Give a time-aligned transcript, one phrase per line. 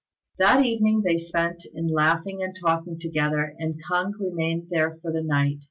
[0.39, 5.21] That evening they spent in laughing and talking together, and K'ung remained there for the
[5.21, 5.59] night.